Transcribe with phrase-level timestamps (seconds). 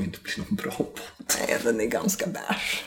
[0.00, 1.00] kommer inte bli någon bra podd.
[1.38, 2.84] Nej, den är ganska bärs.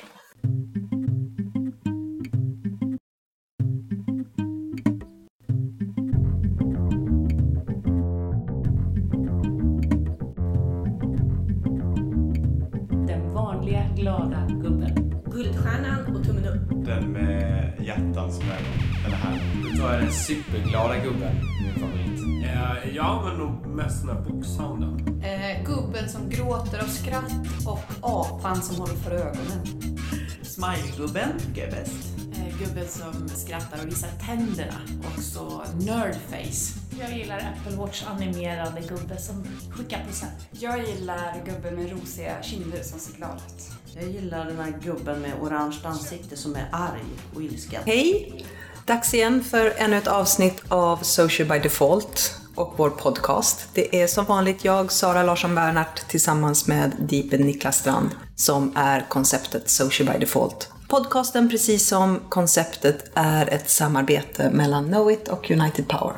[13.07, 15.23] Den vanliga glada gubben.
[15.25, 16.85] Guldstjärnan och tummen upp.
[16.85, 18.61] Den med hjärtan som är
[19.03, 19.39] den här.
[19.77, 22.19] Då jag den superglada gubben, min favorit.
[22.43, 25.21] Eh, jag använder nog mest den här boksounden.
[25.23, 27.33] Eh, gubben som gråter av skratt
[27.65, 29.93] och apan som håller för ögonen.
[30.41, 32.07] Smilegubben tycker jag är bäst.
[32.33, 34.73] Eh, gubben som skrattar och visar tänderna.
[34.99, 36.79] Och så nerdface.
[36.99, 40.47] Jag gillar Apple Watch animerade gubbe som skickar present.
[40.51, 43.71] Jag gillar gubben med rosiga kinder som ser glad ut.
[43.95, 47.05] Jag gillar den här gubben med orange ansikte som är arg
[47.35, 47.81] och ilsken.
[47.85, 48.45] Hej!
[48.85, 53.67] Dags igen för ännu ett avsnitt av Social by Default och vår podcast.
[53.73, 59.05] Det är som vanligt jag, Sara Larsson Bernhardt, tillsammans med Deepen Niklas Strand som är
[59.09, 60.69] konceptet Social by Default.
[60.87, 66.15] Podcasten, precis som konceptet, är ett samarbete mellan Knowit och United Power.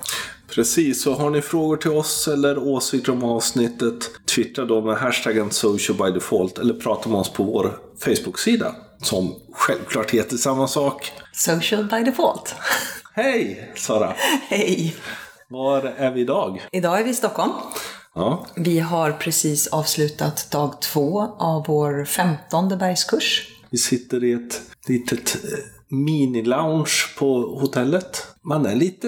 [0.50, 5.52] Precis, så har ni frågor till oss eller åsikter om avsnittet, twittra då med hashtaggen
[5.52, 11.12] social by default eller prata med oss på vår Facebook-sida som självklart heter samma sak.
[11.34, 12.56] Social by Default.
[13.14, 14.14] Hej Sara!
[14.50, 14.96] Hej!
[15.50, 16.62] Var är vi idag?
[16.72, 17.52] Idag är vi i Stockholm.
[18.16, 23.48] Ja, Vi har precis avslutat dag två av vår femtonde bergskurs.
[23.70, 28.28] vi sitter i ett litet eh, mini-lounge på hotellet.
[28.42, 29.08] Man är lite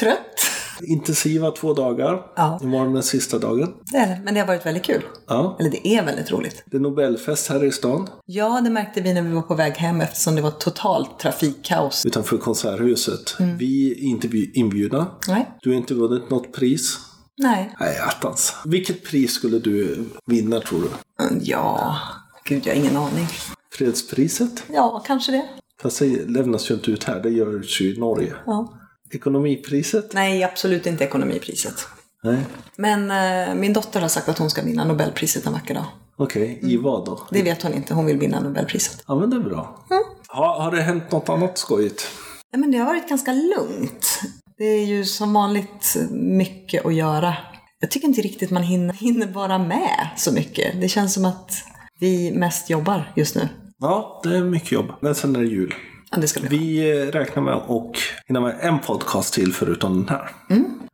[0.00, 0.49] Trött?
[0.82, 2.22] Intensiva två dagar.
[2.36, 2.58] Ja.
[2.62, 3.72] Imorgon är sista dagen.
[3.92, 5.02] Det är det, men det har varit väldigt kul.
[5.26, 5.56] Ja.
[5.60, 6.62] Eller det är väldigt roligt.
[6.66, 9.72] Det är Nobelfest här i stan Ja, det märkte vi när vi var på väg
[9.72, 12.06] hem eftersom det var totalt trafikkaos.
[12.06, 13.34] utanför Konserthuset.
[13.58, 15.06] Vi är inte inbjudna.
[15.28, 15.50] Nej.
[15.62, 16.98] Du har inte vunnit något pris.
[17.38, 17.74] Nej.
[17.80, 18.54] Nej, attans.
[18.64, 21.24] Vilket pris skulle du vinna tror du?
[21.24, 21.96] Mm, Ja,
[22.44, 23.26] gud jag har ingen aning.
[23.72, 24.62] Fredspriset?
[24.74, 25.48] Ja, kanske det.
[25.82, 28.34] Fast det lämnas ju inte ut här, det görs ju i Norge.
[28.46, 28.72] Ja.
[29.10, 30.12] Ekonomipriset?
[30.12, 31.74] Nej, absolut inte ekonomipriset.
[32.22, 32.38] Nej.
[32.76, 35.84] Men eh, min dotter har sagt att hon ska vinna Nobelpriset en vacker dag.
[36.16, 37.20] Okej, i vad då?
[37.30, 39.04] Det vet hon inte, hon vill vinna Nobelpriset.
[39.06, 39.86] Ja, men det är bra.
[40.28, 42.08] Har, har det hänt något annat skojigt?
[42.52, 44.20] Nej, men det har varit ganska lugnt.
[44.58, 47.36] Det är ju som vanligt mycket att göra.
[47.80, 50.80] Jag tycker inte riktigt man hinner, hinner vara med så mycket.
[50.80, 51.52] Det känns som att
[52.00, 53.48] vi mest jobbar just nu.
[53.78, 54.92] Ja, det är mycket jobb.
[55.00, 55.74] Men sen är det jul.
[56.10, 60.30] Ja, Vi eh, räknar med att hinna med en podcast till förutom den här.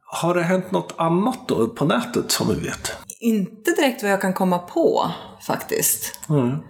[0.08, 2.92] Har det hänt något annat då på nätet som vi vet?
[3.20, 5.10] Inte direkt vad jag kan komma på
[5.46, 6.20] faktiskt.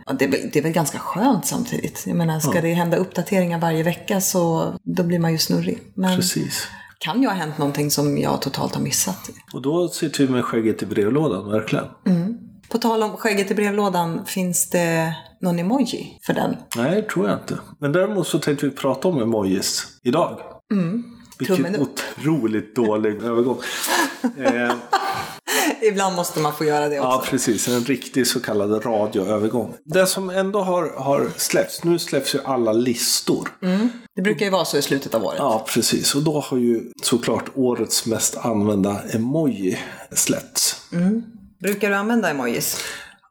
[0.06, 2.04] Ja, det, är väl, det är väl ganska skönt samtidigt.
[2.06, 5.82] Jag menar, ska det hända uppdateringar varje vecka så då blir man ju snurrig.
[5.94, 6.68] Men Precis.
[6.98, 9.30] kan ju ha hänt någonting som jag totalt har missat.
[9.52, 11.84] Och då sitter vi med skägget i brevlådan, verkligen.
[12.68, 16.56] På tal om skägget i brevlådan, finns det någon emoji för den?
[16.76, 17.58] Nej, det tror jag inte.
[17.80, 20.40] Men däremot så tänkte vi prata om emojis idag.
[21.38, 21.88] Vilken Tummen upp.
[22.18, 23.58] otroligt dålig övergång.
[24.38, 24.72] eh,
[25.82, 27.08] Ibland måste man få göra det också.
[27.10, 27.68] ja, precis.
[27.68, 29.74] En riktig så kallad radioövergång.
[29.84, 33.48] Det som ändå har, har släppts, nu släpps ju alla listor.
[34.16, 35.38] Det brukar ju vara så i slutet av året.
[35.38, 36.14] Ja, precis.
[36.14, 39.78] Och då har ju såklart årets mest använda emoji
[40.12, 40.80] släppts.
[41.58, 42.80] Brukar du använda emojis?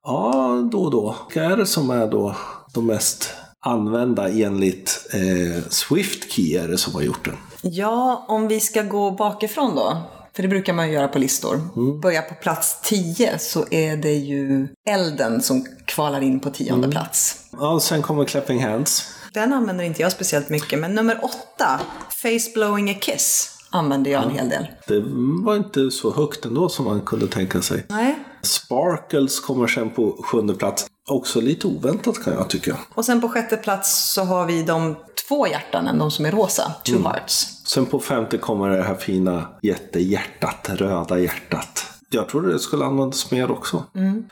[0.03, 1.15] Ja, då och då.
[1.27, 2.35] Vilka är det som är då
[2.73, 7.37] de mest använda enligt eh, SwiftKey är det som har gjort den?
[7.61, 9.97] Ja, om vi ska gå bakifrån då.
[10.35, 11.61] För det brukar man ju göra på listor.
[12.01, 17.45] Börja på plats 10 så är det ju elden som kvalar in på tionde plats.
[17.51, 19.11] Ja, och sen kommer Clapping Hands.
[19.33, 24.23] Den använder inte jag speciellt mycket, men nummer åtta, Face blowing a kiss, använder jag
[24.23, 24.67] en hel del.
[24.87, 25.03] Det
[25.43, 27.85] var inte så högt ändå som man kunde tänka sig.
[27.89, 28.19] Nej.
[28.41, 30.87] Sparkles kommer sen på sjunde plats.
[31.09, 32.77] Också lite oväntat kan jag tycka.
[32.93, 34.95] Och sen på sjätte plats så har vi de
[35.27, 37.61] två hjärtan, de som är rosa, two hearts.
[37.65, 41.94] Sen på femte kommer det här fina jättehjärtat, röda hjärtat.
[42.15, 43.83] Jag tror det skulle användas mer också.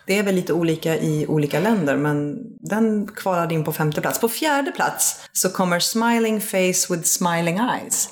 [0.08, 4.20] Det är väl lite olika i olika länder, men den kvalade in på femte plats.
[4.20, 8.10] På fjärde plats så kommer Smiling Face with Smiling Eyes.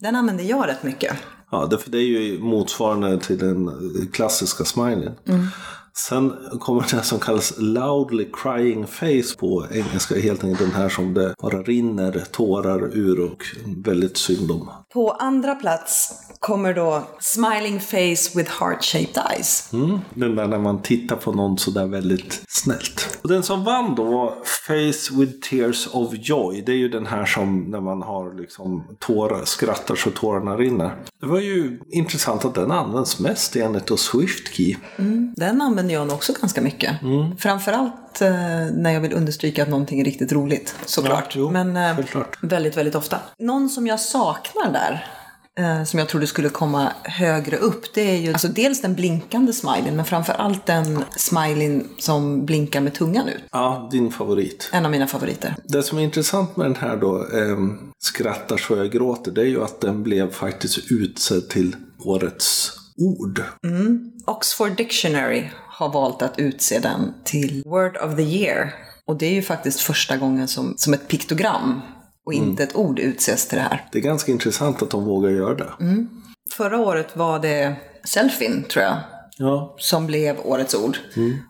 [0.00, 1.16] Den använder jag rätt mycket.
[1.50, 3.70] Ja, det, är ju motsvarande till den
[4.12, 5.12] klassiska smileyn.
[5.96, 10.20] Sen kommer det som kallas loudly crying face på engelska.
[10.20, 13.44] Helt enkelt den här som det bara rinner tårar ur och
[13.84, 14.70] väldigt synd om.
[14.92, 19.72] På andra plats kommer då Smiling Face with Heart-Shaped Eyes.
[19.72, 23.18] Mm, den där när man tittar på någon sådär väldigt snällt.
[23.22, 26.62] Och den som vann då var Face with Tears of Joy.
[26.66, 30.94] Det är ju den här som när man har liksom tårar, skrattar så tårarna rinner.
[31.20, 34.76] Det var ju intressant att den används mest enligt Swift Key.
[35.36, 37.02] Den använder jag nog också ganska mycket.
[37.02, 37.36] Mm.
[37.36, 38.30] Framförallt eh,
[38.72, 41.36] när jag vill understryka att någonting är riktigt roligt, såklart.
[41.36, 41.98] Ja, jo, Men eh,
[42.40, 43.18] väldigt, väldigt ofta.
[43.38, 45.06] Någon som jag saknar där,
[45.58, 49.52] eh, som jag trodde skulle komma högre upp, det är ju alltså dels den blinkande
[49.52, 53.42] smileyn, men framförallt den smileyn som blinkar med tungan ut.
[53.52, 54.70] Ja, din favorit.
[54.72, 55.56] En av mina favoriter.
[55.64, 59.46] Det som är intressant med den här då, ehm, Skrattar så jag gråter, det är
[59.46, 63.42] ju att den blev faktiskt utsedd till årets ord.
[64.26, 68.74] Oxford Dictionary har valt att utse den till Word of the Year.
[69.04, 71.80] Och det är ju faktiskt första gången som, som ett piktogram
[72.30, 73.88] och inte ett ord utses till det här.
[73.92, 75.72] Det är ganska intressant att de vågar göra det.
[76.52, 78.96] Förra året var det selfien, tror jag,
[79.38, 80.96] Ja, som blev årets ord.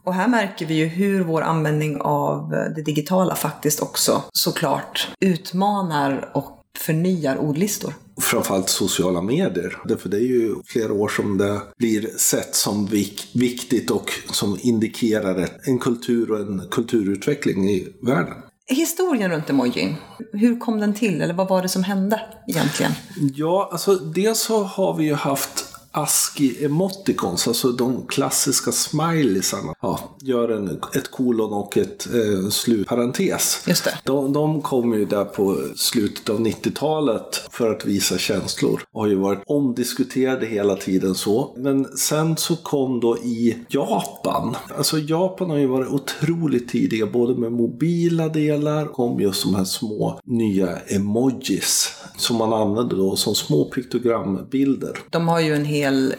[0.05, 6.31] Och här märker vi ju hur vår användning av det digitala faktiskt också såklart utmanar
[6.35, 7.95] och förnyar ordlistor.
[8.23, 9.77] framförallt sociala medier.
[9.85, 14.59] Därför det är ju flera år som det blir sett som vik- viktigt och som
[14.61, 18.35] indikerar en kultur och en kulturutveckling i världen.
[18.71, 19.97] Historien runt emojin,
[20.33, 21.23] hur kom den till?
[21.23, 22.93] Eller vad var det som hände egentligen?
[23.35, 29.75] Ja, alltså dels så har vi ju haft ASCII emoticons, alltså de klassiska smileysarna.
[29.83, 33.65] Ja, gör en, ett kolon och ett eh, slutparentes.
[33.67, 33.99] Just det.
[34.05, 38.83] De, de kom ju där på slutet av 90-talet för att visa känslor.
[38.93, 41.55] Och har ju varit omdiskuterade hela tiden så.
[41.57, 44.57] Men sen så kom då i Japan.
[44.77, 49.65] Alltså Japan har ju varit otroligt tidiga både med mobila delar kom just de här
[49.65, 52.00] små nya emojis.
[52.21, 54.99] Som man använder då som små piktogrambilder.
[55.11, 56.15] De har ju en hel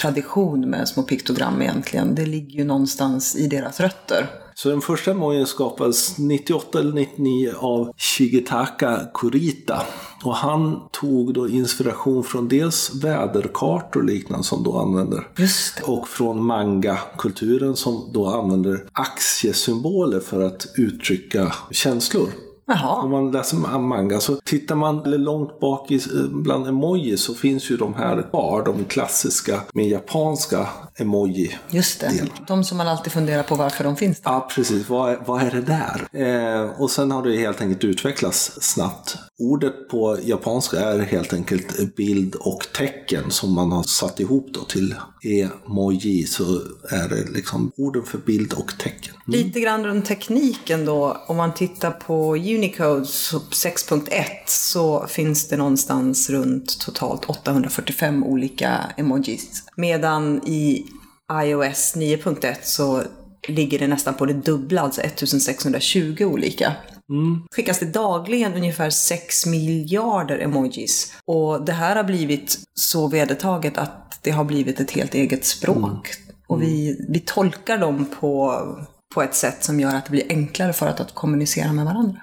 [0.00, 2.14] tradition med små piktogram egentligen.
[2.14, 4.30] Det ligger ju någonstans i deras rötter.
[4.54, 9.82] Så den första emojin skapades 98 eller 99 av Shigetaka Kurita.
[10.24, 15.28] Och han tog då inspiration från dels väderkartor och liknande som då använder.
[15.38, 15.80] Just.
[15.82, 22.28] Och från manga-kulturen som då använder aktiesymboler för att uttrycka känslor.
[22.68, 23.06] Om Jaha.
[23.06, 27.94] man läser manga så tittar man långt bak i, bland emojis så finns ju de
[27.94, 31.58] här kvar, de klassiska med japanska emoji.
[31.70, 32.08] Just det.
[32.08, 32.32] Del.
[32.46, 34.30] De som man alltid funderar på varför de finns där.
[34.30, 34.88] Ja, precis.
[34.88, 36.08] Vad är, vad är det där?
[36.12, 39.16] Eh, och sen har det helt enkelt utvecklats snabbt.
[39.38, 44.60] Ordet på japanska är helt enkelt bild och tecken som man har satt ihop då
[44.60, 44.94] till
[45.26, 46.26] emoji.
[46.26, 46.44] Så
[46.90, 49.14] är det liksom orden för bild och tecken.
[49.28, 49.40] Mm.
[49.40, 51.24] Lite grann runt tekniken då.
[51.26, 59.64] Om man tittar på Unicode 6.1 så finns det någonstans runt totalt 845 olika emojis.
[59.76, 60.86] Medan i
[61.32, 63.02] iOS 9.1 så
[63.48, 66.72] ligger det nästan på det dubbla, alltså 1620 olika.
[67.50, 71.12] Skickas det dagligen ungefär 6 miljarder emojis.
[71.26, 76.10] Och det här har blivit så vedertaget att det har blivit ett helt eget språk.
[76.46, 78.62] Och vi, vi tolkar dem på,
[79.14, 82.20] på ett sätt som gör att det blir enklare för att, att kommunicera med varandra.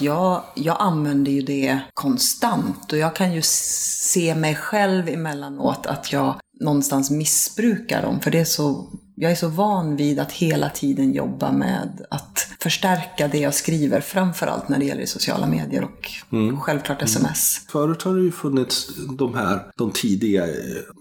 [0.00, 6.12] Jag, jag använder ju det konstant och jag kan ju se mig själv emellanåt att
[6.12, 8.20] jag någonstans missbrukar dem.
[8.20, 12.48] För det är så, jag är så van vid att hela tiden jobba med att
[12.60, 16.10] förstärka det jag skriver, framförallt när det gäller sociala medier och
[16.62, 17.66] självklart sms.
[17.68, 20.52] Förut har det ju funnits de här, de tidiga, eh,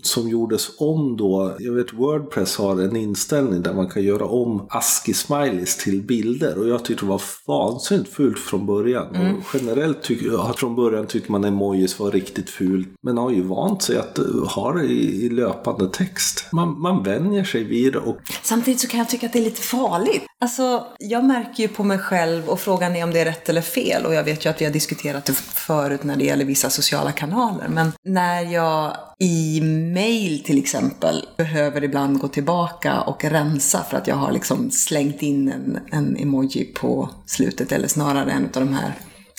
[0.01, 1.55] som gjordes om då.
[1.59, 6.57] Jag vet Wordpress har en inställning där man kan göra om ASCII-smileys till bilder.
[6.57, 9.07] Och jag tyckte det var vansinnigt fult från början.
[9.07, 12.87] Och generellt tycker jag, från början tyckte man emojis var riktigt fult.
[13.01, 14.25] Men har ju vant sig att eh,
[14.55, 16.45] ha det i, i löpande text.
[16.51, 19.43] Man, man vänjer sig vid det och Samtidigt så kan jag tycka att det är
[19.43, 20.23] lite farligt.
[20.41, 23.61] Alltså, jag märker ju på mig själv och frågan är om det är rätt eller
[23.61, 24.05] fel.
[24.05, 27.11] Och jag vet ju att vi har diskuterat det förut när det gäller vissa sociala
[27.11, 27.67] kanaler.
[27.67, 29.61] Men när jag i
[29.93, 35.21] mail till exempel behöver ibland gå tillbaka och rensa för att jag har liksom slängt
[35.21, 37.71] in en, en emoji på slutet.
[37.71, 38.93] Eller snarare en av de här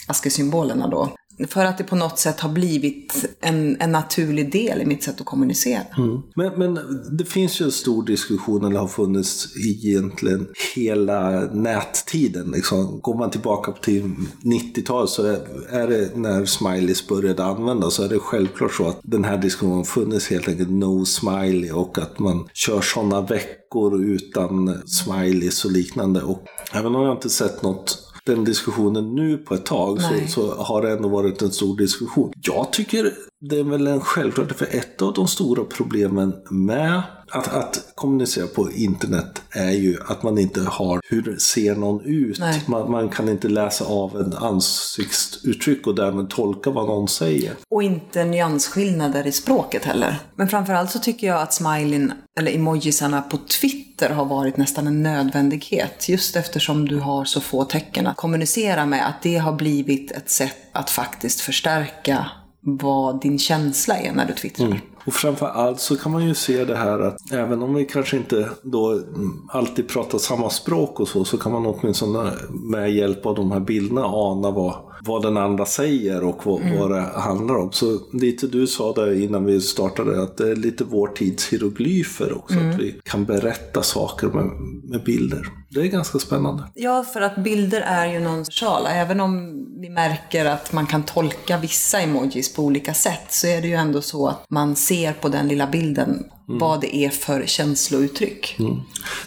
[0.06, 1.10] askesymbolerna då.
[1.48, 5.20] För att det på något sätt har blivit en, en naturlig del i mitt sätt
[5.20, 5.82] att kommunicera.
[5.98, 6.22] Mm.
[6.34, 6.78] Men, men
[7.10, 12.50] det finns ju en stor diskussion, eller har funnits egentligen hela nättiden.
[12.50, 13.00] Liksom.
[13.00, 15.40] Går man tillbaka till 90-talet så är,
[15.70, 19.76] är det när smileys började användas så är det självklart så att den här diskussionen
[19.76, 25.72] har funnits helt enkelt no smiley och att man kör sådana veckor utan smileys och
[25.72, 26.22] liknande.
[26.22, 30.54] Och även om jag inte sett något den diskussionen nu på ett tag så, så
[30.54, 32.32] har det ändå varit en stor diskussion.
[32.42, 37.54] Jag tycker det är väl en självklart, för ett av de stora problemen med att,
[37.54, 42.40] att kommunicera på internet är ju att man inte har hur ser någon ut.
[42.66, 47.52] Man, man kan inte läsa av en ansiktsuttryck och därmed tolka vad någon säger.
[47.70, 50.18] Och inte nyansskillnader i språket heller.
[50.34, 55.02] Men framförallt så tycker jag att smileyn, eller emojisarna på Twitter har varit nästan en
[55.02, 56.08] nödvändighet.
[56.08, 59.08] Just eftersom du har så få tecken att kommunicera med.
[59.08, 62.26] Att det har blivit ett sätt att faktiskt förstärka
[62.66, 64.80] vad din känsla är när du twittrar.
[65.06, 68.16] Och framför allt så kan man ju se det här att även om vi kanske
[68.16, 73.26] inte då mm, alltid pratar samma språk och så, så kan man åtminstone med hjälp
[73.26, 77.56] av de här bilderna ana vad, vad den andra säger och vad, vad det handlar
[77.56, 77.72] om.
[77.72, 82.38] Så lite du sa där innan vi startade att det är lite vår tids hieroglyfer
[82.38, 84.50] också, att vi kan berätta saker med,
[84.90, 85.48] med bilder.
[85.68, 86.62] Det är ganska spännande.
[86.74, 88.90] Ja, för att bilder är ju någon skala.
[88.90, 93.62] Även om vi märker att man kan tolka vissa emojis på olika sätt så är
[93.62, 97.46] det ju ändå så att man ser på den lilla bilden vad det är för
[97.46, 98.56] känslouttryck.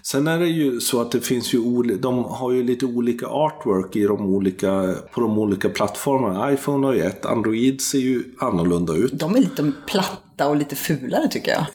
[0.01, 1.59] Sen är det ju så att det finns ju
[1.97, 6.53] de har ju lite olika artwork i de olika, på de olika plattformarna.
[6.53, 9.11] iPhone har ju ett, Android ser ju annorlunda ut.
[9.13, 11.65] De är lite platta och lite fulare tycker jag.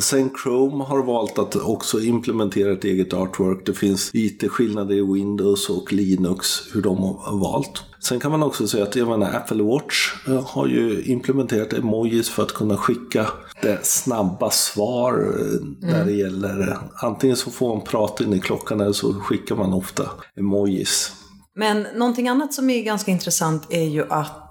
[0.00, 3.66] Sen Chrome har valt att också implementera ett eget artwork.
[3.66, 7.82] Det finns lite skillnader i Windows och Linux hur de har valt.
[8.00, 12.30] Sen kan man också säga att jag menar, Apple Watch eh, har ju implementerat emojis
[12.30, 13.26] för att kunna skicka
[13.62, 18.40] det snabba svar eh, när det gäller eh, antingen så får man prata in i
[18.40, 21.12] klockan eller så skickar man ofta emojis.
[21.54, 24.44] Men någonting annat som är ganska intressant är ju att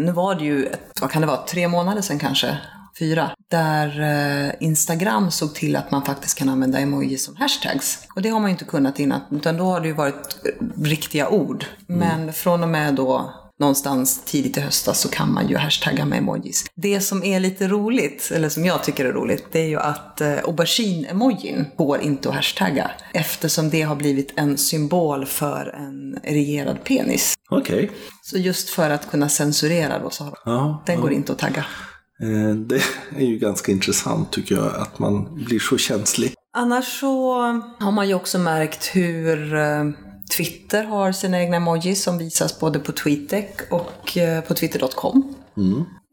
[0.00, 2.58] nu var det ju, ett, vad kan det vara, tre månader sedan kanske?
[3.00, 3.30] Fyra.
[3.50, 7.98] Där eh, Instagram såg till att man faktiskt kan använda emojis som hashtags.
[8.16, 10.82] Och det har man ju inte kunnat innan, utan då har det ju varit eh,
[10.82, 11.64] riktiga ord.
[11.86, 16.18] Men från och med då någonstans tidigt i höstas så kan man ju hashtagga med
[16.18, 16.64] emojis.
[16.74, 20.20] Det som är lite roligt, eller som jag tycker är roligt, det är ju att
[20.20, 22.90] eh, aubergine-emojin går inte att hashtagga.
[23.14, 27.34] Eftersom det har blivit en symbol för en erigerad penis.
[27.50, 27.90] Okej.
[28.22, 31.64] Så just för att kunna censurera då så har Ja, den går inte att tagga.
[32.22, 32.82] Eh, Det
[33.16, 36.34] är ju ganska intressant tycker jag att man blir så känslig.
[36.56, 37.32] Annars så
[37.78, 39.84] har man ju också märkt hur eh,
[40.36, 45.34] Twitter har sina egna emojis som visas både på TweetDeck och eh, på twitter.com.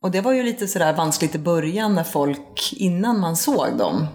[0.02, 4.08] Och det var ju lite sådär vanskligt i början när folk, innan man såg dem,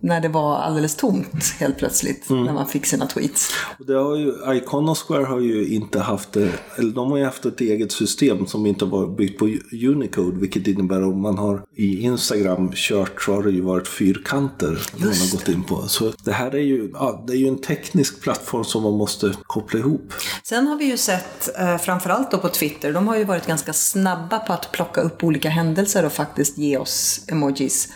[0.00, 3.50] när det var alldeles tomt helt plötsligt, när man fick sina tweets.
[3.78, 7.46] Och Det har ju, Iconosquare har ju inte haft det, eller de har ju haft
[7.46, 12.00] ett eget system som inte var byggt på Unicode, vilket innebär om man har i
[12.02, 15.88] Instagram kört så har det ju varit fyrkanter man har gått in på.
[15.88, 19.34] Så det här är ju, ja, det är ju en teknisk plattform som man måste
[19.46, 20.12] koppla ihop.
[20.42, 23.72] Sen har vi ju sett, eh, framförallt då på Twitter, de har ju varit ganska
[23.72, 27.88] snabba på att plocka upp olika händelser och faktiskt ge oss emojis.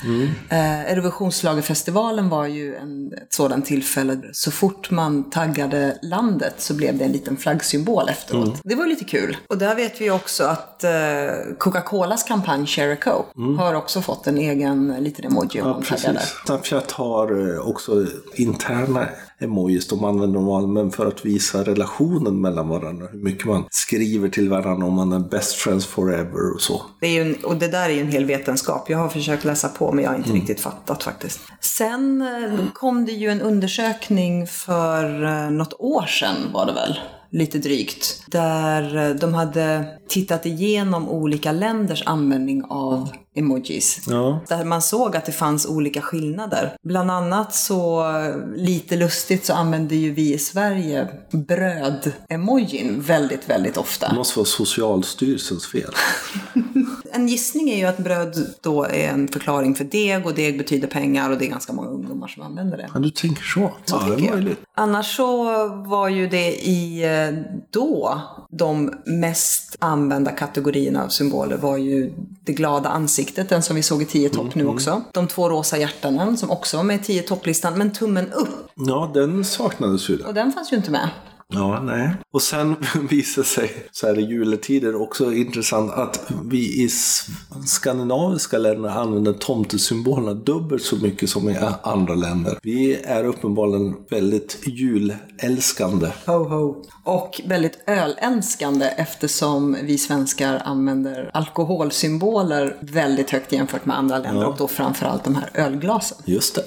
[0.49, 0.92] Eh,
[1.56, 4.18] Eurovisionsschlagerfestivalen var ju en, ett sådant tillfälle.
[4.32, 8.61] Så fort man taggade landet så blev det en liten flaggsymbol efteråt.
[8.64, 9.37] Det var lite kul.
[9.49, 10.90] Och där vet vi också att eh,
[11.59, 15.82] Coca-Colas kampanj Share a Coke har också fått en egen liten emoji om Ja, man
[15.82, 16.12] taggar där.
[16.14, 16.35] precis.
[16.47, 19.06] Snapchat har eh, också interna
[19.38, 23.06] emojis de använder normalt, men för att visa relationen mellan varandra.
[23.12, 26.82] Hur mycket man skriver till varandra om man är best friends forever och så.
[27.00, 28.90] Det är en, och det där är ju en hel vetenskap.
[28.90, 31.40] Jag har försökt läsa på men jag har inte riktigt fattat faktiskt.
[31.61, 36.99] Sen eh, kom det ju en undersökning för eh, något år sedan var det väl.
[37.30, 38.25] Lite drygt.
[38.26, 44.00] Där eh, de hade tittat igenom olika länders användning av emojis.
[44.06, 44.40] Ja.
[44.48, 46.76] Där man såg att det fanns olika skillnader.
[46.82, 48.04] Bland annat så,
[48.56, 54.08] lite lustigt, så använder ju vi i Sverige bröd-emojin väldigt, väldigt ofta.
[54.08, 55.90] Det måste vara Socialstyrelsens fel.
[57.14, 60.88] En gissning är ju att bröd då är en förklaring för deg och deg betyder
[60.88, 62.90] pengar och det är ganska många ungdomar som använder det.
[62.94, 63.72] Ja, du tänker så?
[63.84, 64.60] Så ja, det är möjligt.
[64.76, 68.20] Annars så var ju det i eh, då
[68.50, 72.12] de mest använda kategorierna av symboler var ju
[72.44, 75.02] det glada ansiktet, den som vi såg i 10 topp nu också.
[75.12, 79.11] De två rosa hjärtanen som också var med i 10 topplistan, men tummen upp, Ja,
[79.14, 80.26] den saknades ju där.
[80.26, 81.09] och den fanns ju inte med.
[81.54, 82.11] Ja, nej.
[82.30, 82.76] Och sen
[83.11, 86.88] visar sig, så här i juletider, också intressant att vi i
[87.66, 92.59] skandinaviska länder använder tomtesymbolerna dubbelt så mycket som i andra länder.
[92.62, 96.09] Vi är uppenbarligen väldigt julälskande.
[96.26, 96.85] Ho, ho.
[97.04, 104.56] Och väldigt ölälskande eftersom vi svenskar använder alkoholsymboler väldigt högt jämfört med andra länder och
[104.59, 106.18] då framförallt de här ölglasen.
[106.25, 106.62] Just det.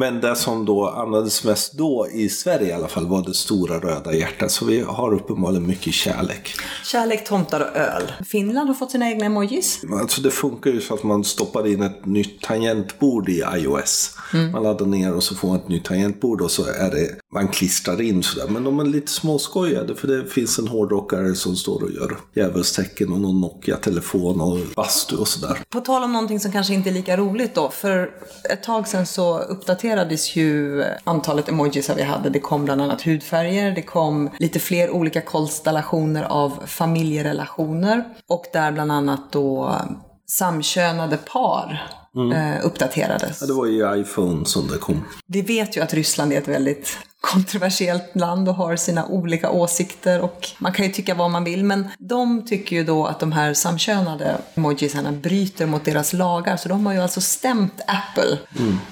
[0.00, 3.78] Men det som då användes mest då, i Sverige i alla fall, var det stora
[3.78, 4.50] röda hjärtat.
[4.50, 6.54] Så vi har uppenbarligen mycket kärlek.
[6.84, 8.12] Kärlek, tomtar och öl.
[8.24, 9.80] Finland har fått sina egna emojis.
[10.00, 14.16] Alltså det funkar ju så att man stoppar in ett nytt tangentbord i iOS.
[14.52, 17.48] Man laddar ner och så får man ett nytt tangentbord och så är det, man
[17.48, 18.48] klistrar in sådär.
[18.48, 23.12] Men de är lite småskojade för det finns en hårdrockare som står och gör djävulstecken
[23.12, 25.58] och någon Nokia-telefon och bastu och sådär.
[25.68, 27.70] På tal om någonting som kanske inte är lika roligt då.
[27.70, 28.10] För
[28.50, 32.30] ett tag sedan så uppdaterades ju antalet emojis vi hade.
[32.30, 38.04] Det kom bland annat hudfärger, det kom lite fler olika konstellationer av familjerelationer.
[38.28, 39.74] Och där bland annat då
[40.28, 41.90] samkönade par
[42.34, 43.40] eh, uppdaterades.
[43.40, 45.04] Ja, det var ju iPhone som det kom.
[45.26, 50.20] Vi vet ju att Ryssland är ett väldigt kontroversiellt land och har sina olika åsikter
[50.20, 53.32] och man kan ju tycka vad man vill men de tycker ju då att de
[53.32, 58.38] här samkönade emojisarna bryter mot deras lagar så de har ju alltså stämt Apple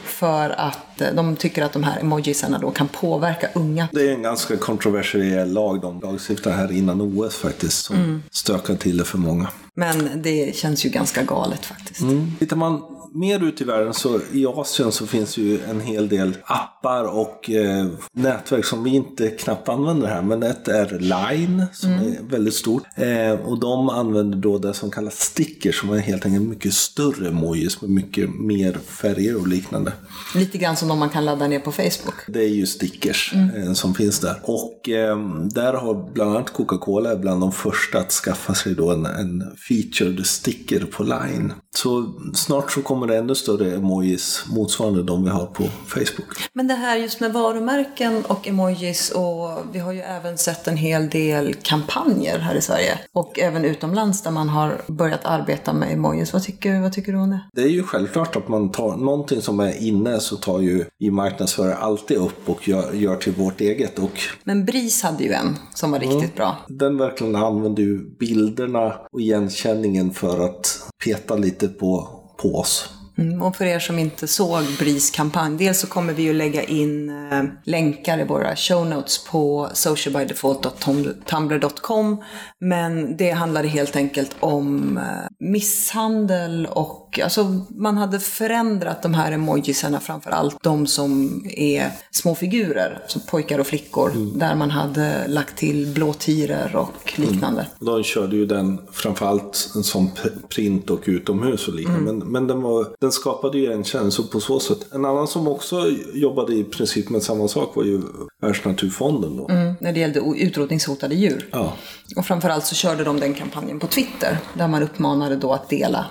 [0.05, 3.88] för att eh, de tycker att de här emojisarna då kan påverka unga.
[3.93, 7.85] Det är en ganska kontroversiell lag de lagstiftar här innan OS faktiskt.
[7.85, 9.49] Som stökar till det för många.
[9.75, 12.00] Men det känns ju ganska galet faktiskt.
[12.38, 12.83] Tittar man
[13.14, 17.50] mer ut i världen så i Asien så finns ju en hel del appar och
[17.50, 20.23] eh, nätverk som vi inte knappt använder här.
[20.23, 22.83] Men ett är Line som är väldigt stort.
[22.94, 27.28] Eh, och de använder då det som kallas stickers som är helt enkelt mycket större
[27.28, 29.92] emojis med mycket mer färger och liknande.
[30.35, 32.14] Lite grann som de man kan ladda ner på Facebook.
[32.28, 34.40] Det är ju stickers eh, som finns där.
[34.42, 35.18] Och eh,
[35.54, 40.26] där har bland annat Coca-Cola bland de första att skaffa sig då en, en featured
[40.26, 41.52] sticker på Line.
[41.76, 46.51] Så snart så kommer det ännu större emojis motsvarande de vi har på Facebook.
[46.53, 50.77] Men det här just med varumärken och emojis och vi har ju även sett en
[50.77, 55.93] hel del kampanjer här i Sverige och även utomlands där man har börjat arbeta med
[55.93, 56.33] emojis.
[56.33, 57.41] Vad tycker, vad tycker du om det?
[57.53, 61.11] Det är ju självklart att man tar någonting som är inne så tar ju vi
[61.11, 63.99] marknadsförare alltid upp och gör, gör till vårt eget.
[63.99, 66.57] Och Men BRIS hade ju en som var riktigt bra.
[66.69, 72.88] den verkligen använder ju bilderna och igenkänningen för att peta lite på, på oss.
[73.19, 76.62] Mm, och för er som inte såg BRIS kampanj, dels så kommer vi ju lägga
[76.62, 82.25] in eh, länkar i våra show notes på socialbydefault.tumblr.com.
[82.61, 85.05] Men det handlade helt enkelt om eh,
[85.38, 92.35] misshandel och alltså man hade förändrat de här emojisarna, framför allt de som är små
[92.35, 97.66] figurer, som pojkar och flickor, där man hade lagt till blåtiror och liknande.
[97.80, 102.12] De körde ju den framförallt som pr- print och utomhus och liknande.
[102.12, 104.79] Men, men den, var, den skapade ju en känsla på så sätt.
[104.92, 108.03] En annan som också jobbade i princip med samma sak var ju
[108.42, 109.48] Världsnaturfonden då.
[109.48, 111.48] Mm, när det gällde utrotningshotade djur.
[111.50, 111.72] Ja.
[112.16, 116.07] Och framförallt så körde de den kampanjen på Twitter där man uppmanade då att dela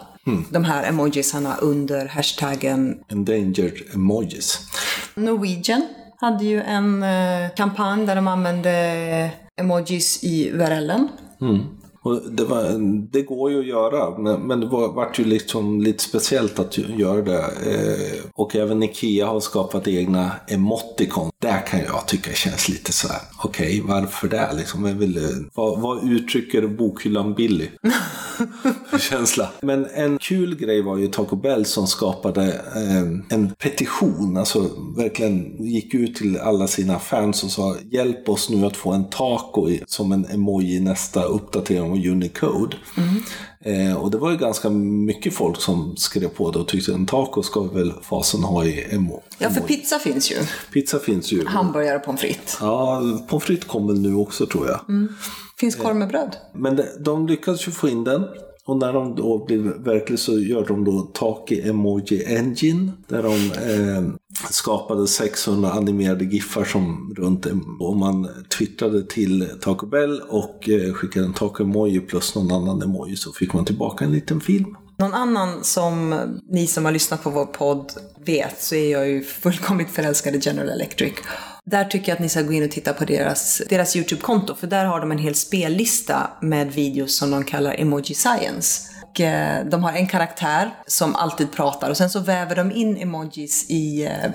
[0.50, 4.60] de här emojisarna under hashtaggen Endangered emojis.
[5.16, 5.82] Norwegian
[6.18, 9.32] hade ju en eh, kampanj där de använde
[9.62, 11.08] emojis i URLen.
[12.04, 12.64] Och det, var,
[13.12, 16.78] det går ju att göra, men, men det var, vart ju liksom lite speciellt att
[16.78, 17.40] göra det.
[17.40, 21.30] Eh, och även Ikea har skapat egna emoticon.
[21.44, 23.22] Där kan jag tycka känns lite så här.
[23.44, 24.50] okej, varför det?
[24.54, 27.70] Liksom, vill, eh, vad, vad uttrycker bokhyllan Billy?
[29.00, 29.50] Känsla.
[29.62, 34.38] Men en kul grej var ju Taco Bell som skapade eh, en petition.
[34.38, 38.92] Alltså verkligen gick ut till alla sina fans och sa hjälp oss nu att få
[38.92, 42.78] en taco som en emoji i nästa uppdatering av Unicode.
[43.66, 47.06] Eh, och det var ju ganska mycket folk som skrev på det och tyckte en
[47.06, 49.24] taco ska väl fasen ha i emo.
[49.38, 50.36] Ja, för pizza finns ju.
[50.74, 51.46] Pizza finns ju.
[51.46, 52.58] Hamburgare och pommes frites.
[52.62, 54.80] Ja, pommes frites kommer nu också tror jag.
[55.58, 56.36] Finns korv med bröd.
[56.54, 58.28] Men de, de lyckades ju få in den.
[58.68, 62.92] Och när de då blir verkliga så gör de då Taki Emoji Engine.
[63.08, 64.04] Där de eh,
[64.50, 67.48] skapade 600 animerade giffar som runt
[67.80, 72.82] och man twittrade till Taco Bell och eh, skickade en Taco Emoji plus någon annan
[72.82, 74.76] emoji så fick man tillbaka en liten film.
[74.98, 76.16] Någon annan som
[76.50, 77.92] ni som har lyssnat på vår podd
[78.26, 81.14] vet så är jag ju fullkomligt förälskad i General Electric.
[81.66, 84.68] Där tycker jag att ni ska gå in och titta på deras, deras YouTube-konto för
[84.68, 88.94] där har de en hel spellista med videos som de kallar Emoji Science.
[89.14, 92.98] Och, eh, de har en karaktär som alltid pratar och sen så väver de in
[92.98, 94.30] emojis i eh,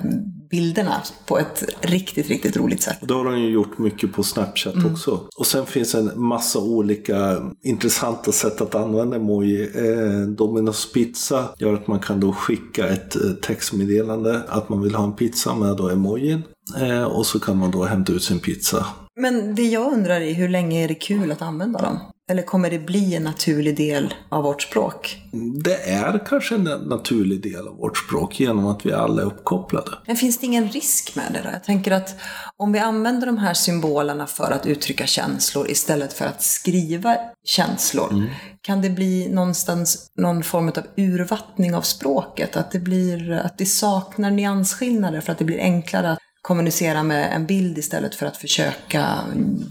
[0.50, 2.98] bilderna på ett riktigt, riktigt roligt sätt.
[3.00, 5.20] Det har de ju gjort mycket på Snapchat också.
[5.36, 9.62] Och sen finns en massa olika intressanta sätt att använda emoji.
[9.62, 15.04] Eh, Domino's pizza gör att man kan då skicka ett textmeddelande att man vill ha
[15.04, 16.42] en pizza med då emojin.
[16.76, 18.86] Eh, och så kan man då hämta ut sin pizza.
[19.20, 21.98] Men det jag undrar är hur länge är det kul att använda dem?
[22.30, 25.16] Eller kommer det bli en naturlig del av vårt språk?
[25.64, 29.90] Det är kanske en naturlig del av vårt språk genom att vi alla är uppkopplade.
[30.06, 31.50] Men finns det ingen risk med det då?
[31.52, 32.20] Jag tänker att
[32.56, 38.30] om vi använder de här symbolerna för att uttrycka känslor istället för att skriva känslor,
[38.62, 42.56] kan det bli någonstans någon form av urvattning av språket?
[42.56, 47.32] Att det, blir, att det saknar nyansskillnader för att det blir enklare att kommunicera med
[47.36, 49.18] en bild istället för att försöka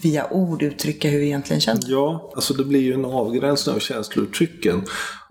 [0.04, 1.82] via ord uttrycka hur vi egentligen känner?
[1.86, 4.84] Ja, alltså det blir ju en avgränsning av känslouttrycken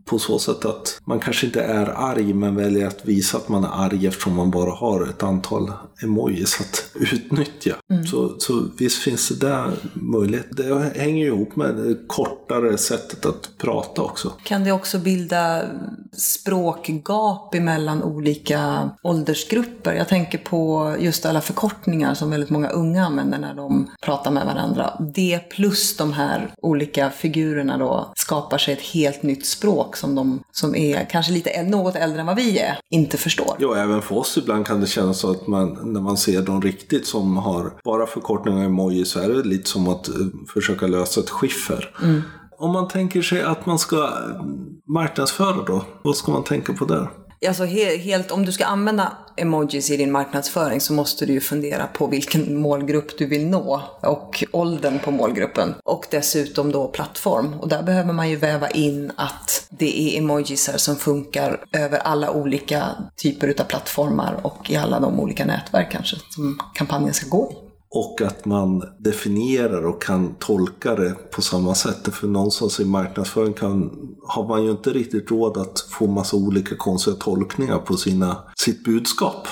[0.07, 3.65] på så sätt att man kanske inte är arg men väljer att visa att man
[3.65, 7.75] är arg eftersom man bara har ett antal emojis att utnyttja.
[8.11, 10.47] Så, så visst finns det där möjlighet.
[10.51, 14.33] Det hänger ju ihop med det kortare sättet att prata också.
[14.43, 15.63] Kan det också bilda
[16.13, 19.93] språkgap emellan olika åldersgrupper?
[19.95, 24.47] Jag tänker på just alla förkortningar som väldigt många unga använder när de pratar med
[24.47, 24.93] varandra.
[25.15, 30.43] Det plus de här olika figurerna då skapar sig ett helt nytt språk som de
[30.53, 33.57] som är kanske lite något äldre än vad vi är inte förstår.
[33.59, 36.63] Ja, även för oss ibland kan det kännas så att man, när man ser dem
[36.63, 40.15] riktigt som har bara förkortningar och emoji så är det lite som att eh,
[40.55, 41.91] försöka lösa ett skiffer.
[42.59, 44.45] Om man tänker sig att man ska eh,
[44.89, 47.11] marknadsföra då, vad ska man tänka på där?
[47.49, 51.41] Alltså he- helt, om du ska använda emojis i din marknadsföring så måste du ju
[51.41, 55.75] fundera på vilken målgrupp du vill nå och åldern på målgruppen.
[55.85, 57.55] Och dessutom då plattform.
[57.61, 62.31] Och där behöver man ju väva in att det är emojisar som funkar över alla
[62.31, 67.53] olika typer utav plattformar och i alla de olika nätverk kanske som kampanjen ska gå
[67.53, 67.66] i.
[67.97, 72.15] Och att man definierar och kan tolka det på samma sätt.
[72.15, 73.91] För någonstans i marknadsföring kan,
[74.27, 78.85] har man ju inte riktigt råd att få massa olika konstiga tolkningar på sina, sitt
[78.85, 79.49] budskap.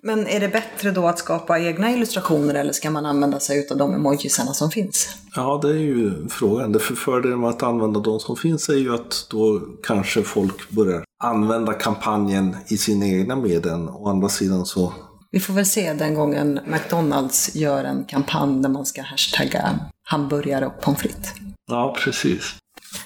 [0.00, 3.76] Men är det bättre då att skapa egna illustrationer eller ska man använda sig av
[3.76, 5.08] de emojisarna som finns?
[5.36, 6.72] Ja, det är ju frågan.
[6.72, 10.70] Det för fördelen med att använda de som finns är ju att då kanske folk
[10.70, 13.88] börjar använda kampanjen i sina egna medel.
[13.88, 14.92] Å andra sidan så
[15.34, 20.66] Vi får väl se den gången McDonalds gör en kampanj där man ska hashtagga hamburgare
[20.66, 21.32] och pommes frites.
[21.66, 22.54] Ja, precis.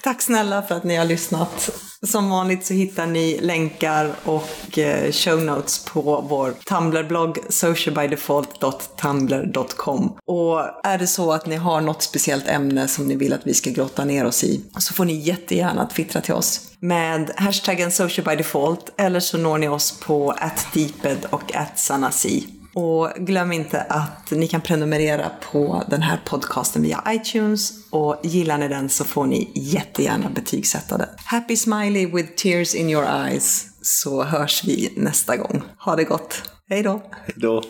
[0.03, 1.69] Tack snälla för att ni har lyssnat.
[2.05, 10.17] Som vanligt så hittar ni länkar och eh, show notes på vår Tumblr-blogg socialbydefault.tumblr.com.
[10.25, 13.53] Och är det så att ni har något speciellt ämne som ni vill att vi
[13.53, 18.93] ska grotta ner oss i så får ni jättegärna twittra till oss med hashtaggen socialbydefault
[18.97, 22.58] eller så når ni oss på atdeeped och atsanasi.
[22.73, 28.57] Och glöm inte att ni kan prenumerera på den här podcasten via iTunes och gillar
[28.57, 31.09] ni den så får ni jättegärna betygsätta den.
[31.25, 35.63] Happy smiley with tears in your eyes så hörs vi nästa gång.
[35.77, 36.41] Ha det gott.
[36.69, 37.01] Hej då!
[37.11, 37.63] Hej då.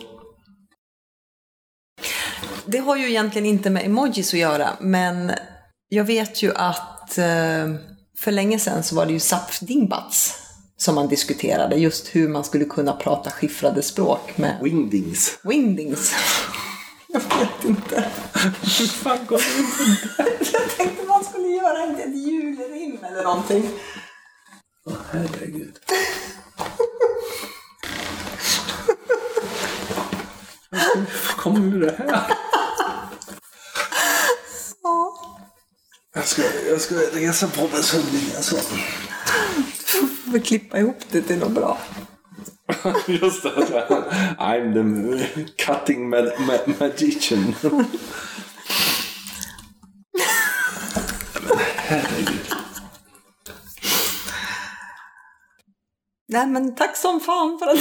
[2.66, 5.32] Det har ju egentligen inte med emojis att göra, men
[5.88, 7.74] jag vet ju att eh,
[8.18, 10.39] för länge sedan så var det ju Zapfdingbats
[10.80, 15.38] som man diskuterade, just hur man skulle kunna prata skiffrade språk med Wingdings.
[15.42, 16.14] wingdings.
[17.12, 18.04] Jag vet inte.
[18.78, 20.52] Hur fan går det inte?
[20.52, 23.70] Jag tänkte man skulle göra ett julrim eller någonting.
[25.10, 25.78] Herregud.
[30.70, 32.36] Var kommer det här?
[36.14, 38.56] Jag ska, jag ska resa på mig så blir jag så.
[40.30, 41.78] Får vi klippa ihop det till något bra.
[43.06, 43.50] Just det.
[44.38, 47.54] I'm the cutting ma- ma- magician.
[51.76, 52.54] Herregud.
[56.28, 57.78] Nej men tack som fan för att